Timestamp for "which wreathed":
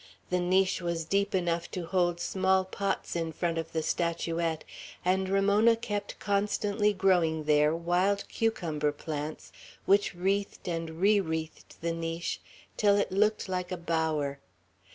9.85-10.67